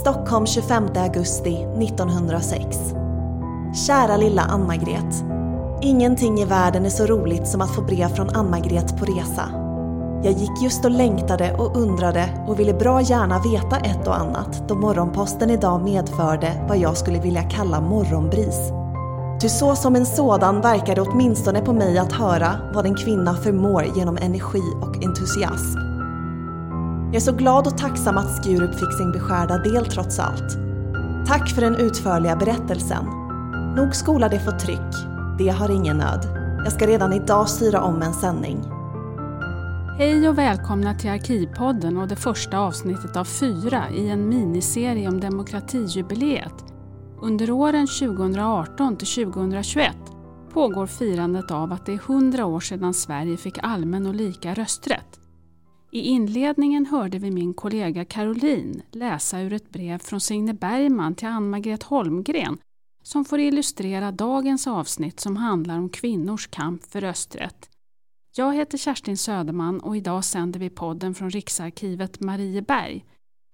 [0.00, 2.78] Stockholm 25 augusti 1906.
[3.86, 5.24] Kära lilla Ann-Margret.
[5.82, 9.50] Ingenting i världen är så roligt som att få brev från Ann-Margret på resa.
[10.24, 14.68] Jag gick just och längtade och undrade och ville bra gärna veta ett och annat
[14.68, 18.70] då morgonposten idag medförde vad jag skulle vilja kalla morgonbris.
[19.40, 23.34] Ty så som en sådan verkar det åtminstone på mig att höra vad en kvinna
[23.34, 25.85] förmår genom energi och entusiasm.
[27.06, 30.58] Jag är så glad och tacksam att Skurup fick sin beskärda del trots allt.
[31.26, 33.04] Tack för den utförliga berättelsen.
[33.76, 34.94] Nog skola det få tryck.
[35.38, 36.26] Det har ingen nöd.
[36.64, 38.58] Jag ska redan idag styra om en sändning.
[39.98, 45.20] Hej och välkomna till Arkivpodden och det första avsnittet av fyra i en miniserie om
[45.20, 46.64] demokratijubileet.
[47.22, 49.96] Under åren 2018 till 2021
[50.52, 55.20] pågår firandet av att det är 100 år sedan Sverige fick allmän och lika rösträtt.
[55.90, 61.28] I inledningen hörde vi min kollega Caroline läsa ur ett brev från Signe Bergman till
[61.28, 62.58] Ann-Margret Holmgren
[63.02, 67.70] som får illustrera dagens avsnitt som handlar om kvinnors kamp för rösträtt.
[68.36, 73.04] Jag heter Kerstin Söderman och idag sänder vi podden från Riksarkivet Marieberg.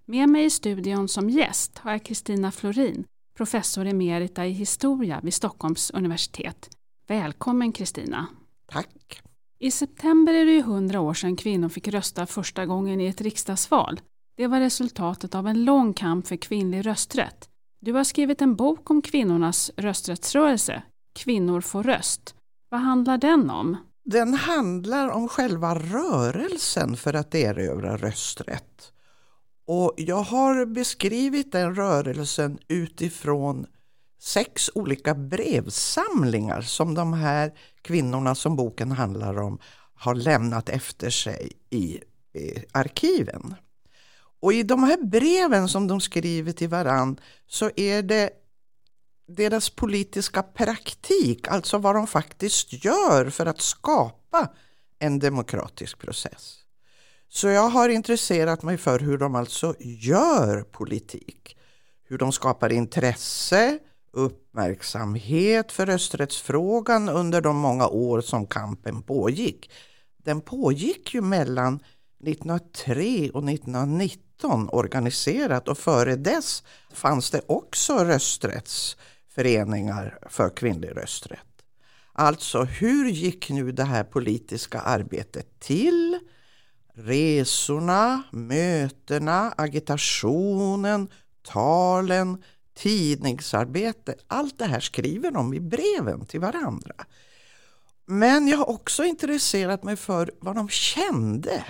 [0.04, 3.04] Med mig i studion som gäst har jag Kristina Florin,
[3.36, 6.70] professor emerita i historia vid Stockholms universitet.
[7.06, 8.26] Välkommen Kristina!
[8.66, 9.22] Tack!
[9.62, 13.20] I september är det ju 100 år sedan kvinnor fick rösta första gången i ett
[13.20, 14.00] riksdagsval.
[14.36, 17.48] Det var resultatet av en lång kamp för kvinnlig rösträtt.
[17.80, 20.82] Du har skrivit en bok om kvinnornas rösträttsrörelse,
[21.14, 22.34] Kvinnor får röst.
[22.68, 23.76] Vad handlar den om?
[24.04, 28.92] Den handlar om själva rörelsen för att erövra rösträtt.
[29.66, 33.66] Och jag har beskrivit den rörelsen utifrån
[34.22, 39.58] sex olika brevsamlingar som de här kvinnorna som boken handlar om
[39.94, 42.00] har lämnat efter sig i,
[42.34, 43.54] i arkiven.
[44.40, 48.30] Och i de här breven som de skriver till varann så är det
[49.26, 54.48] deras politiska praktik, alltså vad de faktiskt gör för att skapa
[54.98, 56.58] en demokratisk process.
[57.28, 61.56] Så jag har intresserat mig för hur de alltså gör politik.
[62.04, 63.78] Hur de skapar intresse,
[64.12, 69.70] uppmärksamhet för rösträttsfrågan under de många år som kampen pågick.
[70.24, 71.80] Den pågick ju mellan
[72.24, 76.62] 1903 och 1919 organiserat och före dess
[76.92, 81.40] fanns det också rösträttsföreningar för kvinnlig rösträtt.
[82.12, 86.18] Alltså hur gick nu det här politiska arbetet till?
[86.94, 91.08] Resorna, mötena, agitationen,
[91.42, 92.42] talen,
[92.74, 94.14] tidningsarbete.
[94.26, 96.94] Allt det här skriver de i breven till varandra.
[98.06, 101.64] Men jag har också intresserat mig för vad de kände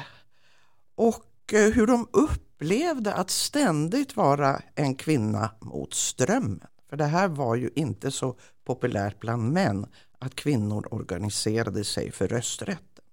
[0.94, 6.66] och eh, hur de upplevde att ständigt vara en kvinna mot strömmen.
[6.90, 9.86] För det här var ju inte så populärt bland män
[10.18, 13.04] att kvinnor organiserade sig för rösträtten.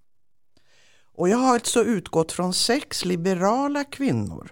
[1.19, 4.51] Och jag har alltså utgått från sex liberala kvinnor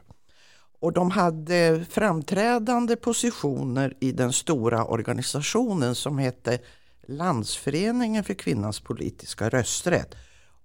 [0.79, 6.59] och de hade framträdande positioner i den stora organisationen som hette
[7.07, 10.15] Landsföreningen för kvinnans politiska rösträtt.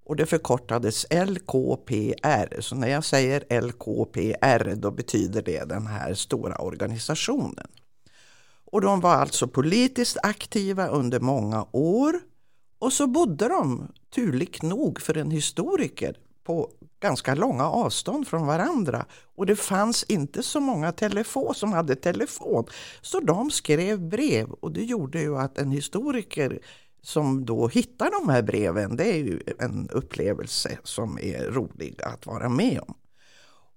[0.04, 2.60] Och det förkortades LKPR.
[2.60, 7.66] Så när jag säger LKPR då betyder det den här stora organisationen.
[8.64, 12.20] Och de var alltså politiskt aktiva under många år.
[12.78, 16.70] Och så bodde de, turligt nog för en historiker, på
[17.00, 22.66] ganska långa avstånd från varandra och det fanns inte så många telefon som hade telefon.
[23.00, 26.58] Så de skrev brev och det gjorde ju att en historiker
[27.03, 32.26] som då hittar de här breven, det är ju en upplevelse som är rolig att
[32.26, 32.94] vara med om.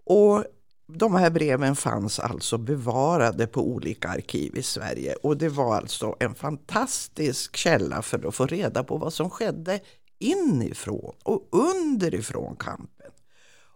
[0.06, 0.46] Och
[0.88, 6.16] de här breven fanns alltså bevarade på olika arkiv i Sverige och det var alltså
[6.20, 9.80] en fantastisk källa för att få reda på vad som skedde
[10.25, 13.11] inifrån och underifrån kampen.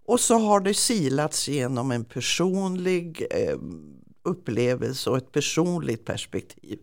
[0.05, 3.57] Och så har det silats genom en personlig eh,
[4.23, 6.79] upplevelse och ett personligt perspektiv.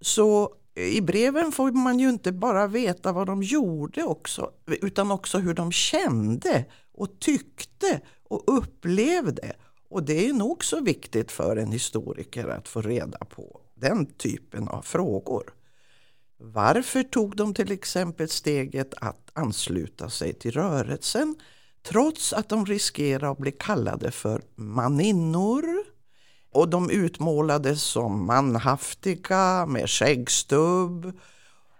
[0.00, 5.38] Så i breven får man ju inte bara veta vad de gjorde också, utan också
[5.38, 9.56] hur de kände och tyckte och upplevde.
[9.88, 14.68] Och det är nog så viktigt för en historiker att få reda på den typen
[14.68, 15.52] av frågor.
[16.44, 21.36] Varför tog de till exempel steget att ansluta sig till rörelsen
[21.82, 25.64] trots att de riskerade att bli kallade för maninnor?
[26.52, 31.18] Och de utmålades som manhaftiga med skäggstubb.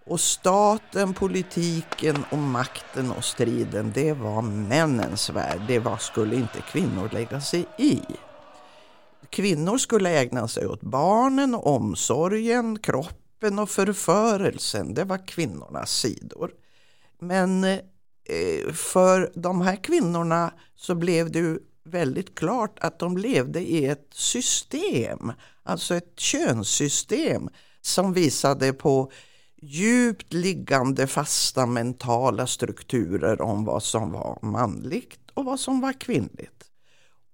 [0.05, 5.61] Och staten, politiken och makten och striden, det var männens värld.
[5.67, 8.01] Det var, skulle inte kvinnor lägga sig i.
[9.29, 14.93] kvinnor skulle ägna sig åt barnen, omsorgen, kroppen och förförelsen.
[14.93, 16.51] Det var kvinnornas sidor.
[17.19, 23.59] Men eh, för de här kvinnorna så blev det ju väldigt klart att de levde
[23.59, 25.31] i ett system,
[25.63, 27.49] alltså ett könssystem
[27.81, 29.11] som visade på
[29.61, 36.63] djupt liggande fasta mentala strukturer om vad som var manligt och vad som var kvinnligt.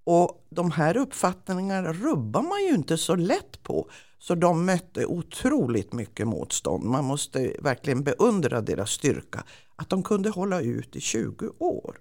[0.04, 3.90] Och de här uppfattningarna rubbar man ju inte så lätt på.
[4.20, 6.84] Så de mötte otroligt mycket motstånd.
[6.84, 9.44] Man måste verkligen beundra deras styrka.
[9.76, 11.96] Att de kunde hålla ut i 20 år.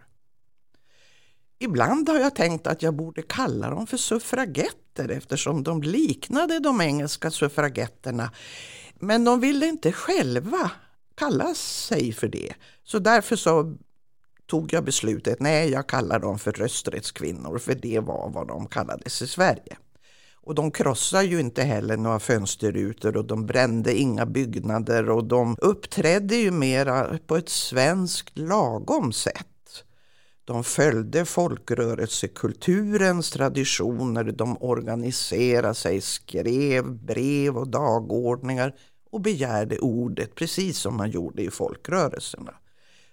[1.60, 6.81] Ibland har jag tänkt att jag borde kalla dem för suffragetter eftersom de liknade de
[6.81, 8.31] engelska suffragetterna.
[8.95, 10.71] Men de ville inte själva
[11.16, 12.54] kalla sig för det.
[12.83, 13.77] Så därför så
[14.45, 19.21] tog jag beslutet, nej jag kallar dem för rösträttskvinnor för det var vad de kallades
[19.21, 19.77] i Sverige.
[20.50, 25.56] Och de krossade ju inte heller några fönsterrutor och de brände inga byggnader och de
[25.62, 29.84] uppträdde ju mera på ett svenskt lagom sätt.
[30.46, 38.75] De följde folkrörelsekulturens traditioner, de organiserade sig, skrev brev och dagordningar
[39.12, 42.54] och begärde ordet precis som man gjorde i folkrörelserna.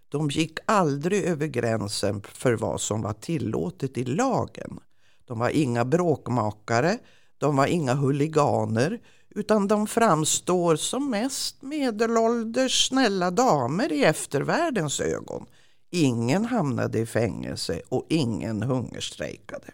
[0.08, 4.78] De gick aldrig över gränsen för vad som var tillåtet i lagen.
[5.24, 6.98] De var inga bråkmakare,
[7.38, 9.00] de var inga huliganer
[9.30, 15.46] utan de framstår som mest medelålders snälla damer i eftervärldens ögon.
[15.90, 19.66] Ingen hamnade i fängelse och ingen hungerstrejkade.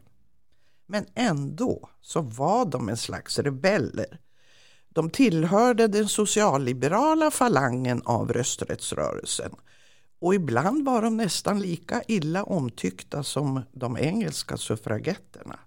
[0.87, 4.19] Men ändå så var de en slags rebeller.
[4.89, 9.53] De tillhörde den socialliberala falangen av rösträttsrörelsen
[10.21, 15.59] och ibland var de nästan lika illa omtyckta som de engelska suffragetterna.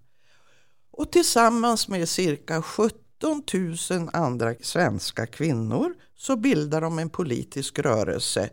[0.98, 3.44] Och tillsammans med cirka 17
[3.90, 8.50] 000 andra svenska kvinnor så bildar de en politisk rörelse,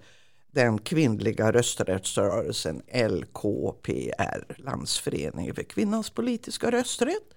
[0.52, 7.34] den kvinnliga rösträttsrörelsen LKPR, Landsföreningen för kvinnans politiska rösträtt.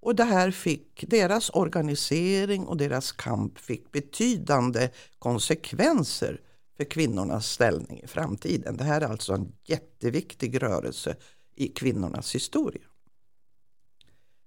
[0.00, 6.40] Och det här fick, deras organisering och deras kamp fick betydande konsekvenser
[6.76, 8.76] för kvinnornas ställning i framtiden.
[8.76, 11.16] Det här är alltså en jätteviktig rörelse
[11.56, 12.82] i kvinnornas historia.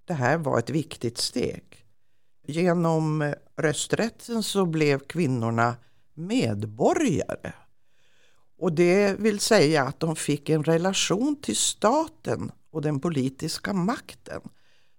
[0.05, 1.63] Det här var ett viktigt steg.
[2.47, 5.75] Genom rösträtten så blev kvinnorna
[6.13, 7.53] medborgare.
[8.57, 14.41] Och det vill säga att de fick en relation till staten och den politiska makten.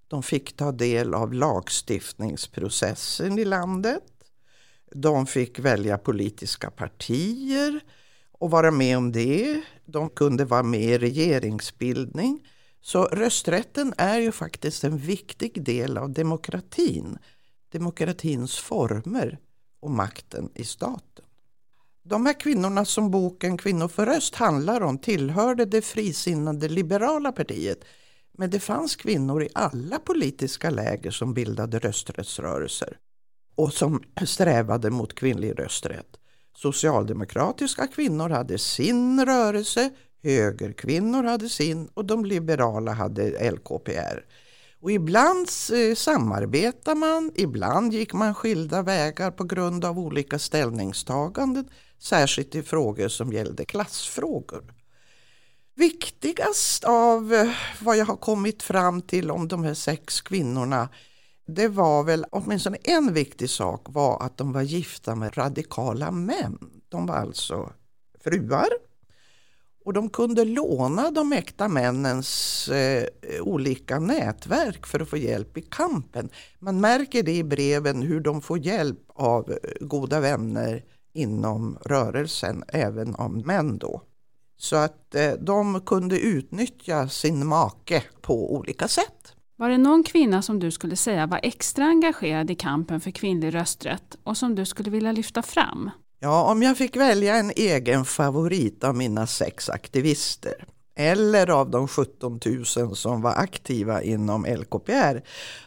[0.08, 4.02] De fick ta del av lagstiftningsprocessen i landet.
[4.92, 7.80] De fick välja politiska partier
[8.32, 9.62] och vara med om det.
[9.84, 12.40] De kunde vara med i regeringsbildning.
[12.86, 17.18] Så rösträtten är ju faktiskt en viktig del av demokratin.
[17.72, 19.38] Demokratins former
[19.80, 21.24] och makten i staten.
[22.02, 27.84] De här kvinnorna som boken Kvinnor för röst handlar om tillhörde det frisinnade liberala partiet.
[28.32, 32.98] Men det fanns kvinnor i alla politiska läger som bildade rösträttsrörelser
[33.54, 36.16] och som strävade mot kvinnlig rösträtt.
[36.56, 39.90] Socialdemokratiska kvinnor hade sin rörelse,
[40.26, 44.24] högerkvinnor hade sin och de liberala hade LKPR.
[44.80, 51.68] Och ibland eh, samarbetade man, ibland gick man skilda vägar på grund av olika ställningstaganden,
[51.98, 54.74] särskilt i frågor som gällde klassfrågor.
[55.74, 60.88] Viktigast av eh, vad jag har kommit fram till om de här sex kvinnorna
[61.46, 66.58] det var väl åtminstone en viktig sak var att de var gifta med radikala män.
[66.88, 67.72] De var alltså
[68.24, 68.68] fruar
[69.86, 73.06] och de kunde låna de äkta männens eh,
[73.40, 76.28] olika nätverk för att få hjälp i kampen.
[76.58, 82.64] Man märker det i breven hur de får hjälp av eh, goda vänner inom rörelsen,
[82.68, 84.02] även av män då.
[84.56, 89.34] Så att eh, de kunde utnyttja sin make på olika sätt.
[89.56, 93.54] Var det någon kvinna som du skulle säga var extra engagerad i kampen för kvinnlig
[93.54, 95.90] rösträtt och som du skulle vilja lyfta fram?
[96.26, 100.64] Ja, om jag fick välja en egen favorit av mina sex aktivister
[100.96, 102.40] eller av de 17
[102.76, 105.22] 000 som var aktiva inom LKPR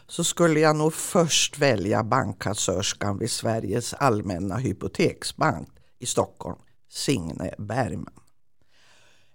[0.06, 6.58] så skulle jag nog först välja bankkassörskan vid Sveriges allmänna hypoteksbank i Stockholm,
[6.90, 8.20] Signe Bergman.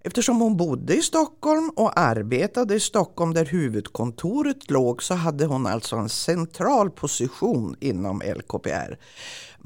[0.04, 5.68] Eftersom hon bodde i Stockholm och arbetade i Stockholm där huvudkontoret låg så hade hon
[5.68, 8.98] alltså en central position inom LKPR.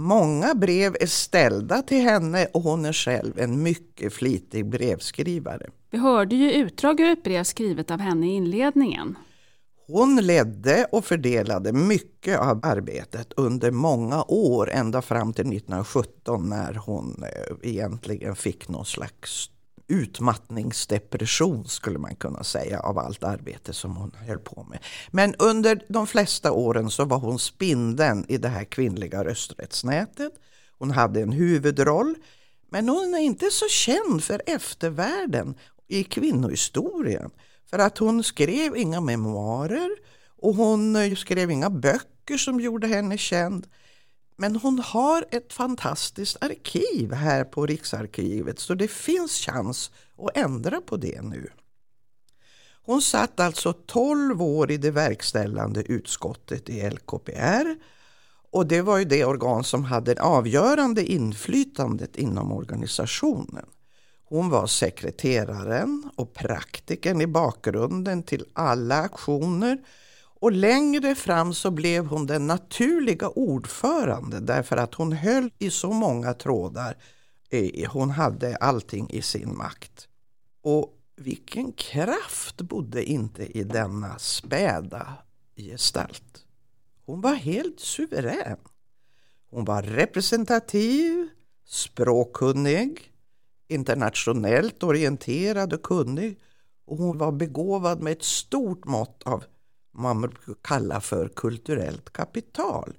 [0.02, 5.70] Många brev är ställda till henne och hon är själv en mycket flitig brevskrivare.
[5.92, 9.18] Vi hörde ju utdrag ur ett brev skrivet av henne i inledningen.
[9.88, 16.74] Hon ledde och fördelade mycket av arbetet under många år, ända fram till 1917 när
[16.74, 19.50] hon eh, egentligen fick någon slags
[19.90, 24.80] utmattningsdepression skulle man kunna säga av allt arbete som hon höll på med.
[25.12, 30.34] Men under de flesta åren så var hon spindeln i det här kvinnliga rösträttsnätet.
[30.78, 32.16] Hon hade en huvudroll,
[32.70, 35.56] men hon är inte så känd för eftervärlden
[35.88, 37.32] i kvinnohistorien.
[37.70, 39.90] För att hon skrev inga memoarer
[40.42, 43.68] och hon skrev inga böcker som gjorde henne känd.
[44.42, 50.82] Men hon har ett fantastiskt arkiv här på Riksarkivet så det finns chans att ändra
[50.82, 51.52] på det nu.
[52.86, 57.76] Hon satt alltså 12 år i det verkställande utskottet i LKPR
[58.52, 63.66] och det var ju det organ som hade det avgörande inflytandet inom organisationen.
[64.26, 69.78] Hon var sekreteraren och praktikern i bakgrunden till alla aktioner
[70.40, 75.92] och längre fram så blev hon den naturliga ordförande därför att hon höll i så
[75.92, 76.98] många trådar.
[77.50, 80.08] Eh, hon hade allting i sin makt.
[80.64, 85.14] Och vilken kraft bodde inte i denna späda
[85.56, 86.46] gestalt.
[87.06, 88.58] Hon var helt suverän.
[89.50, 91.28] Hon var representativ,
[91.66, 93.12] språkkunnig,
[93.68, 96.40] internationellt orienterad och kunnig
[96.86, 99.44] och hon var begåvad med ett stort mått av
[99.92, 102.94] man brukar kalla för kulturellt kapital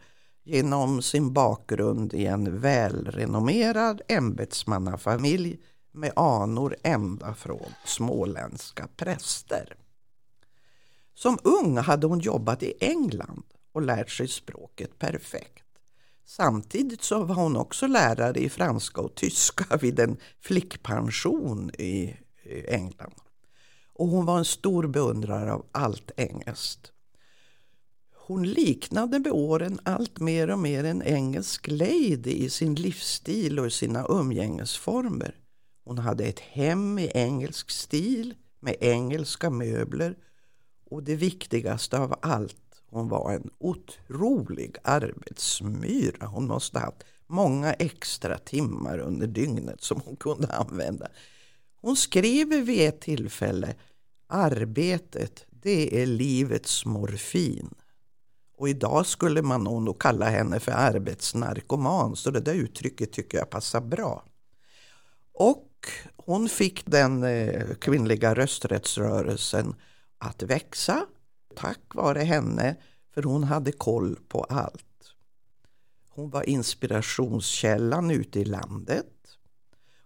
[0.45, 5.59] genom sin bakgrund i en välrenommerad ämbetsmannafamilj
[5.93, 9.77] med anor ända från småländska präster.
[11.15, 15.65] Som ung hade hon jobbat i England och lärt sig språket perfekt.
[16.25, 22.17] Samtidigt så var hon också lärare i franska och tyska vid en flickpension i
[22.69, 23.15] England.
[24.00, 26.92] Och hon var en stor beundrare av allt engelskt.
[28.14, 33.73] Hon liknade med åren allt mer och mer en engelsk lady i sin livsstil och
[33.73, 35.37] sina umgängesformer.
[35.85, 40.16] Hon hade ett hem i engelsk stil med engelska möbler
[40.85, 46.26] och det viktigaste av allt, hon var en otrolig arbetsmyra.
[46.26, 51.09] Hon måste ha haft många extra timmar under dygnet som hon kunde använda.
[51.80, 53.75] Hon skriver vid ett tillfälle
[54.33, 57.75] Arbetet, det är livets morfin.
[58.57, 63.51] Och idag skulle man nog kalla henne för arbetsnarkoman, så det där uttrycket tycker jag
[63.51, 64.25] passar bra.
[65.35, 65.69] Och
[66.17, 69.75] hon fick den eh, kvinnliga rösträttsrörelsen
[70.19, 71.07] att växa
[71.57, 72.77] tack vare henne,
[73.15, 75.15] för hon hade koll på allt.
[76.09, 79.07] Hon var inspirationskällan ute i landet.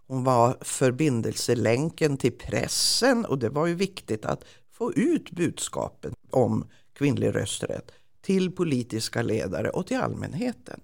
[0.07, 6.67] Hon var förbindelselänken till pressen och det var ju viktigt att få ut budskapet om
[6.93, 10.81] kvinnlig rösträtt till politiska ledare och till allmänheten.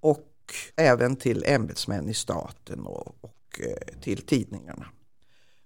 [0.00, 0.30] Och
[0.76, 4.86] även till ämbetsmän i staten och, och eh, till tidningarna.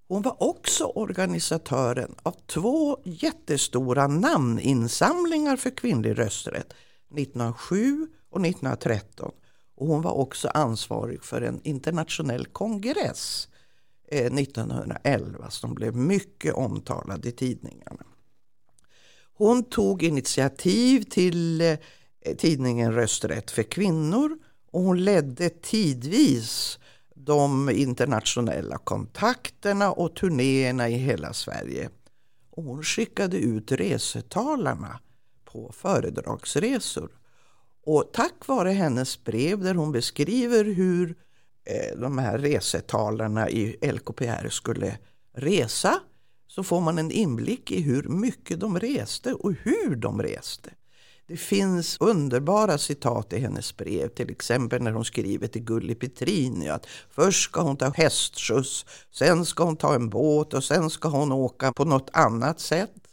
[0.09, 6.75] Hon var också organisatören av två jättestora namninsamlingar för kvinnlig rösträtt
[7.17, 9.33] 1907 och 1913
[9.79, 13.49] och hon var också ansvarig för en internationell kongress
[14.09, 18.03] eh, 1911 som blev mycket omtalad i tidningarna.
[19.35, 21.77] Hon tog initiativ till eh,
[22.39, 24.39] tidningen Rösträtt för kvinnor
[24.71, 26.79] och hon ledde tidvis
[27.15, 31.91] de internationella kontakterna och turnéerna i hela Sverige.
[32.51, 35.01] Och hon skickade ut resetalarna
[35.45, 37.11] på föredragsresor.
[37.91, 41.17] Och tack vare hennes brev där hon beskriver hur
[41.65, 44.99] eh, de här resetalarna i LKPR skulle
[45.37, 46.01] resa
[46.49, 50.71] så får man en inblick i hur mycket de reste och hur de reste.
[51.27, 56.69] Det finns underbara citat i hennes brev, till exempel när hon skriver till Gulli Petrini
[56.69, 61.09] att först ska hon ta hästskjuts, sen ska hon ta en båt och sen ska
[61.09, 63.08] hon åka på något annat sätt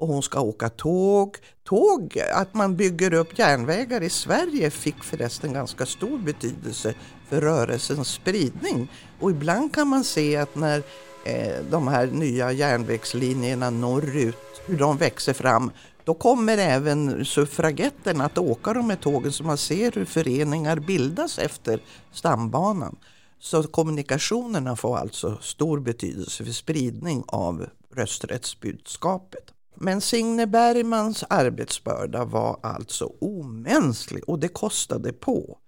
[0.00, 1.36] och hon ska åka tåg.
[1.64, 6.94] Tåg, att man bygger upp järnvägar i Sverige fick förresten ganska stor betydelse
[7.28, 8.92] för rörelsens spridning.
[9.20, 10.82] Och ibland kan man se att när
[11.24, 15.70] eh, de här nya järnvägslinjerna norrut, hur de växer fram,
[16.04, 21.38] då kommer även suffragetterna att åka de här tågen så man ser hur föreningar bildas
[21.38, 22.96] efter stambanan.
[23.38, 29.52] Så kommunikationerna får alltså stor betydelse för spridning av rösträttsbudskapet.
[29.74, 35.58] Men Signe Bergmans arbetsbörda var alltså omänsklig och det kostade på.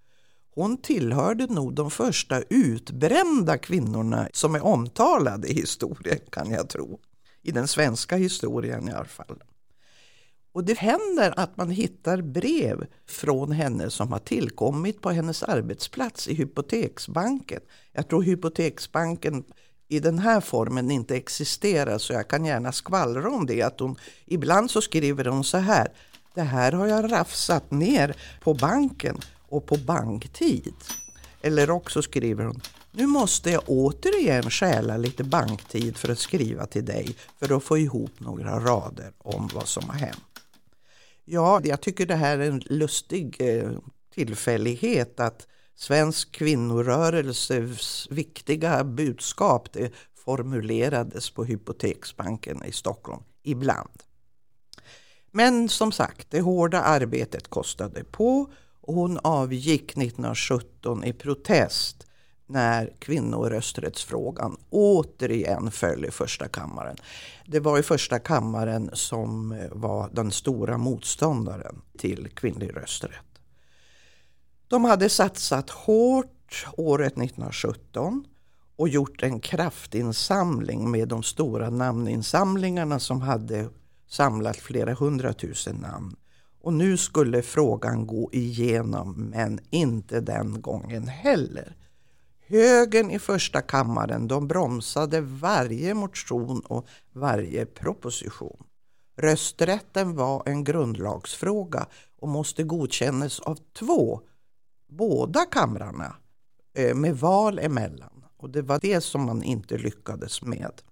[0.54, 7.00] Hon tillhörde nog de första utbrända kvinnorna som är omtalade i historien kan jag tro.
[7.42, 9.42] I den svenska historien i alla fall.
[10.52, 16.28] Och det händer att man hittar brev från henne som har tillkommit på hennes arbetsplats
[16.28, 17.61] i Hypoteksbanken.
[17.92, 19.44] Jag tror Hypoteksbanken
[19.92, 23.62] i den här formen inte existerar så jag kan gärna skvallra om det.
[23.62, 23.96] Att hon,
[24.26, 25.88] ibland så skriver hon så här.
[26.34, 30.75] Det här har jag rafsat ner på banken och på banktid.
[31.42, 32.61] Eller också skriver hon
[32.94, 37.78] nu måste jag återigen stjäla lite banktid för att skriva till dig för att få
[37.78, 40.40] ihop några rader om vad som har hänt.
[41.25, 43.70] Ja, jag tycker det här är en lustig eh,
[44.14, 49.93] tillfällighet att svensk kvinnorörelses viktiga budskap det
[50.25, 54.02] formulerades på Hypoteksbanken i Stockholm ibland.
[55.31, 58.50] Men som sagt, det hårda arbetet kostade på
[58.81, 62.07] och hon avgick 1917 i protest
[62.47, 66.97] när kvinnorösträttsfrågan återigen föll i första kammaren.
[67.47, 73.31] Det var i första kammaren som eh, var den stora motståndaren till kvinnlig rösträtt.
[74.73, 78.25] De hade satsat hårt året 1917
[78.76, 83.69] och gjort en kraftinsamling med de stora namninsamlingarna som hade
[84.09, 86.17] samlat flera hundratusen namn.
[86.61, 91.76] Och nu skulle frågan gå igenom men inte den gången heller.
[92.47, 98.64] Högern i första kammaren de bromsade varje motion och varje proposition.
[99.17, 101.87] Rösträtten var en grundlagsfråga
[102.21, 104.21] och måste godkännas av två,
[104.96, 106.16] båda kamrarna,
[106.75, 108.25] eh, med val emellan.
[108.37, 110.82] Och det var det som man inte lyckades med.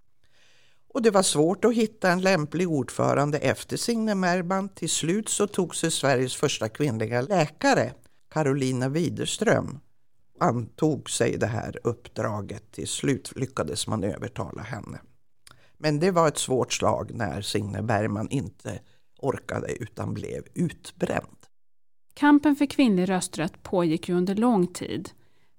[0.95, 4.69] Och det var svårt att hitta en lämplig ordförande efter Signe Merban.
[4.69, 7.93] Till slut så tog sig Sveriges första kvinnliga läkare,
[8.29, 9.81] Carolina Widerström,
[10.41, 12.73] antog sig det här uppdraget.
[12.73, 15.01] Till slut lyckades man övertala henne.
[15.79, 18.81] Men det var ett svårt slag när Signe Bergman inte
[19.19, 21.40] orkade utan blev utbränd.
[22.15, 25.11] Kampen för kvinnlig rösträtt pågick ju under lång tid.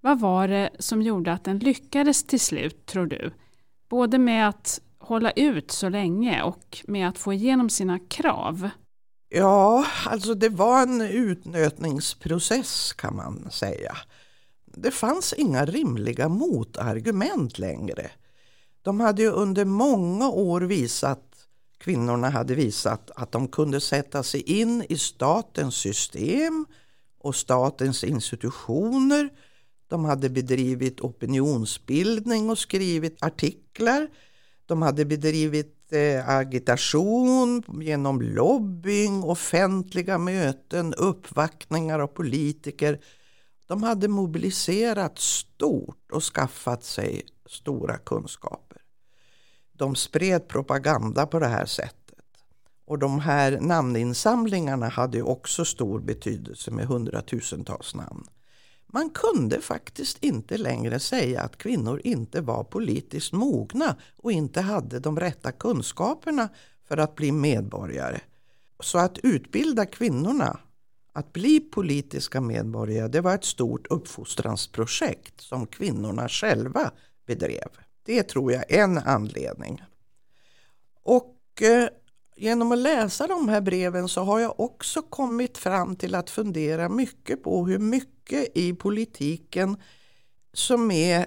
[0.01, 3.31] Vad var det som gjorde att den lyckades till slut, tror du?
[3.89, 8.69] Både med att hålla ut så länge och med att få igenom sina krav?
[9.29, 13.97] Ja, alltså det var en utnötningsprocess kan man säga.
[14.65, 18.11] Det fanns inga rimliga motargument längre.
[18.81, 21.30] De hade ju under många år visat,
[21.81, 26.65] kvinnorna hade visat att de kunde sätta sig in i statens system
[27.19, 29.29] och statens institutioner.
[29.87, 34.07] De hade bedrivit opinionsbildning och skrivit artiklar.
[34.65, 42.99] De hade bedrivit eh, agitation genom lobbying, offentliga möten, uppvaktningar av politiker
[43.71, 48.70] de hade mobiliserat stort och skaffat sig stora kunskaper.
[49.81, 52.25] De spred propaganda på det här sättet.
[52.85, 58.23] Och de här namninsamlingarna hade också stor betydelse med hundratusentals namn.
[58.87, 64.99] Man kunde faktiskt inte längre säga att kvinnor inte var politiskt mogna och inte hade
[64.99, 66.49] de rätta kunskaperna
[66.87, 68.19] för att bli medborgare.
[68.79, 70.59] Så att utbilda kvinnorna
[71.13, 76.91] att bli politiska medborgare det var ett stort uppfostransprojekt som kvinnorna själva
[77.27, 77.69] bedrev.
[78.03, 79.81] Det tror jag är en anledning.
[81.03, 81.87] Och eh,
[82.35, 86.89] genom att läsa de här breven så har jag också kommit fram till att fundera
[86.89, 89.77] mycket på hur mycket i politiken
[90.53, 91.19] som är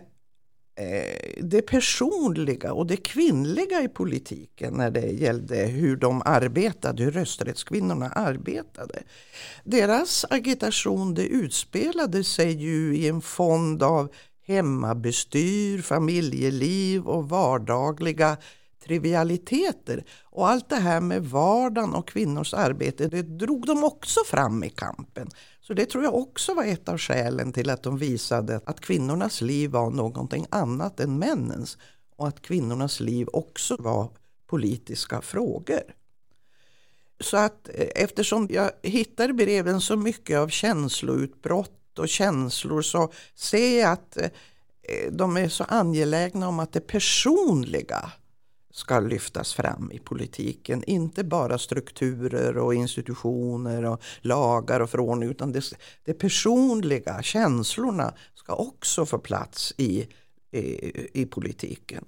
[0.76, 7.10] eh, det personliga och det kvinnliga i politiken när det gällde hur de arbetade, hur
[7.10, 9.02] rösträttskvinnorna arbetade.
[9.64, 14.08] Deras agitation det utspelade sig ju i en fond av
[14.46, 18.36] hemmabestyr, familjeliv och vardagliga
[18.84, 20.04] trivialiteter.
[20.24, 24.70] Och allt det här med vardagen och kvinnors arbete, det drog de också fram i
[24.70, 25.30] kampen.
[25.60, 29.40] Så det tror jag också var ett av skälen till att de visade att kvinnornas
[29.40, 31.78] liv var någonting annat än männens
[32.16, 34.10] och att kvinnornas liv också var
[34.46, 35.82] politiska frågor.
[37.20, 43.12] Så att eh, eftersom jag hittar i breven så mycket av känsloutbrott och känslor så
[43.34, 48.12] ser jag att eh, de är så angelägna om att det personliga
[48.74, 50.84] ska lyftas fram i politiken.
[50.84, 55.64] Inte bara strukturer och institutioner och lagar och förordningar utan det,
[56.04, 60.08] det personliga, känslorna ska också få plats i,
[60.52, 62.04] i, i politiken.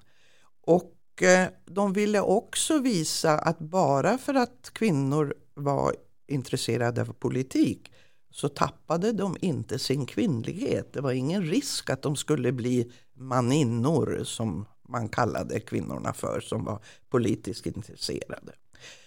[0.66, 5.94] Och eh, de ville också visa att bara för att kvinnor var
[6.28, 7.92] intresserade av politik
[8.36, 10.92] så tappade de inte sin kvinnlighet.
[10.92, 16.64] Det var ingen risk att de skulle bli maninnor som man kallade kvinnorna för som
[16.64, 18.52] var politiskt intresserade.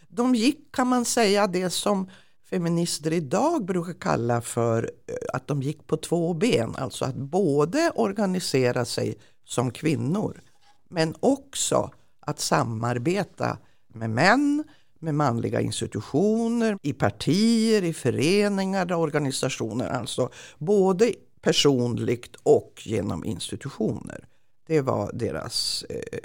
[0.07, 2.09] de gick kan man säga det som
[2.49, 6.75] feminister idag brukar kalla för eh, att de gick på två ben.
[6.75, 10.41] Alltså att både organisera sig som kvinnor
[10.89, 14.63] men också att samarbeta med män,
[14.99, 19.89] med manliga institutioner, i partier, i föreningar, organisationer.
[19.89, 24.27] Alltså både personligt och genom institutioner.
[24.67, 26.19] Det var deras eh,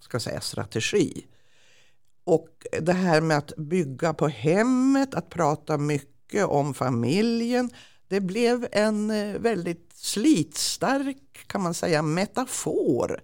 [0.00, 1.26] ska säga, strategi.
[2.24, 7.70] Och det här med att bygga på hemmet, att prata mycket om familjen.
[8.08, 11.16] Det blev en eh, väldigt slitstark
[11.46, 13.20] kan man säga metafor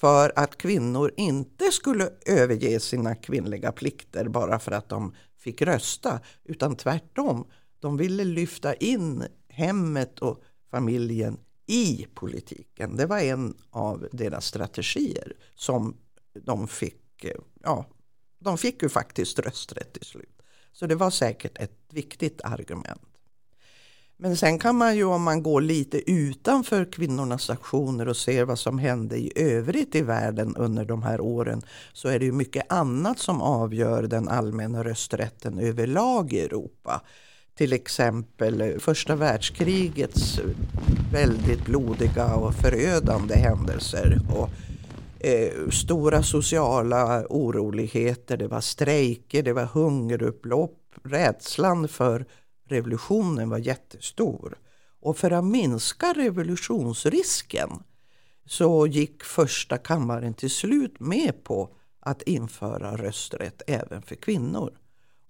[0.00, 6.20] för att kvinnor inte skulle överge sina kvinnliga plikter bara för att de fick rösta,
[6.44, 7.46] utan tvärtom.
[7.80, 12.96] De ville lyfta in hemmet och familjen i politiken.
[12.96, 15.96] Det var en av deras strategier som
[16.44, 17.26] de fick,
[17.62, 17.86] ja,
[18.38, 20.42] de fick ju faktiskt rösträtt till slut.
[20.72, 23.15] Så det var säkert ett viktigt argument.
[24.18, 28.58] Men sen kan man ju om man går lite utanför kvinnornas aktioner och ser vad
[28.58, 32.72] som hände i övrigt i världen under de här åren så är det ju mycket
[32.72, 37.02] annat som avgör den allmänna rösträtten överlag i Europa.
[37.54, 40.40] Till exempel eh, första världskrigets
[41.12, 44.50] väldigt blodiga och förödande händelser och
[45.26, 52.26] eh, stora sociala oroligheter, det var strejker, det var hungerupplopp, rädslan för
[52.68, 54.58] revolutionen var jättestor.
[55.00, 57.70] Och för att minska revolutionsrisken
[58.46, 64.78] så gick första kammaren till slut med på att införa rösträtt även för kvinnor.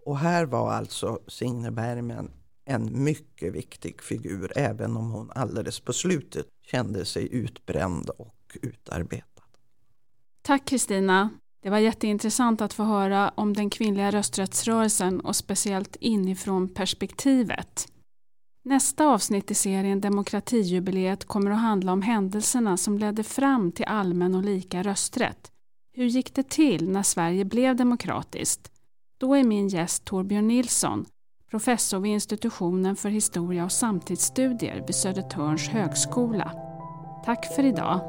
[0.05, 2.31] Och här var alltså Signe Bergman
[2.65, 9.43] en mycket viktig figur även om hon alldeles på slutet kände sig utbränd och utarbetad.
[10.43, 11.31] Tack Kristina.
[11.67, 17.89] Det var jätteintressant att få höra om den kvinnliga rösträttsrörelsen och speciellt inifrån perspektivet.
[18.65, 24.35] Nästa avsnitt i serien Demokratijubileet kommer att handla om händelserna som ledde fram till allmän
[24.35, 25.53] och lika rösträtt.
[25.93, 28.71] Hur gick det till när Sverige blev demokratiskt?
[29.19, 31.07] Då är min gäst Torbjörn Nilsson,
[31.51, 36.53] professor vid institutionen för historia och samtidsstudier vid Södertörns högskola.
[37.25, 38.01] Tack för idag.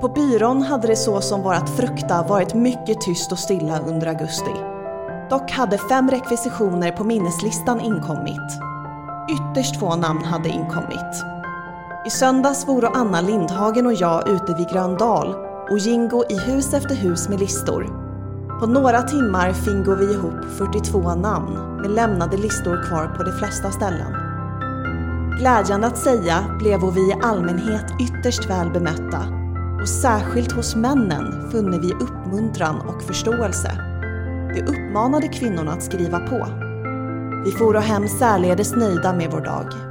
[0.00, 4.06] På byrån hade det så som var att frukta varit mycket tyst och stilla under
[4.06, 4.54] augusti.
[5.30, 8.60] Dock hade fem rekvisitioner på minneslistan inkommit.
[9.30, 11.24] Ytterst få namn hade inkommit.
[12.06, 15.34] I söndags vore Anna Lindhagen och jag ute vid Gröndal
[15.70, 17.86] och Jingo i hus efter hus med listor.
[18.60, 23.70] På några timmar fingo vi ihop 42 namn med lämnade listor kvar på de flesta
[23.70, 24.12] ställen.
[25.38, 29.37] Glädjande att säga blev vi i allmänhet ytterst väl bemötta
[29.80, 33.70] och särskilt hos männen funne vi uppmuntran och förståelse.
[34.54, 36.46] Vi uppmanade kvinnorna att skriva på.
[37.44, 39.87] Vi for hem särledes nöjda med vår dag.